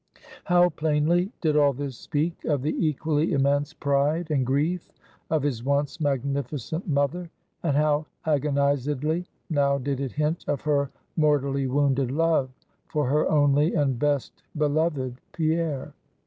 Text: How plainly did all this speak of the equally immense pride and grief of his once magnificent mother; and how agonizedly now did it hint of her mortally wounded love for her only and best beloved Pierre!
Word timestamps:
How 0.45 0.69
plainly 0.69 1.31
did 1.41 1.55
all 1.55 1.73
this 1.73 1.95
speak 1.95 2.43
of 2.45 2.63
the 2.63 2.73
equally 2.83 3.33
immense 3.33 3.71
pride 3.71 4.31
and 4.31 4.43
grief 4.43 4.91
of 5.29 5.43
his 5.43 5.63
once 5.63 5.99
magnificent 6.01 6.87
mother; 6.87 7.29
and 7.61 7.77
how 7.77 8.07
agonizedly 8.25 9.27
now 9.51 9.77
did 9.77 9.99
it 9.99 10.13
hint 10.13 10.43
of 10.47 10.61
her 10.61 10.89
mortally 11.17 11.67
wounded 11.67 12.09
love 12.09 12.49
for 12.87 13.05
her 13.09 13.29
only 13.29 13.75
and 13.75 13.99
best 13.99 14.41
beloved 14.57 15.21
Pierre! 15.33 15.93